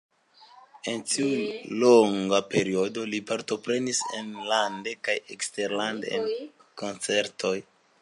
[0.93, 6.29] En tiu longa periodo li partoprenis enlande kaj eksterlande en
[6.85, 7.59] koncertoj.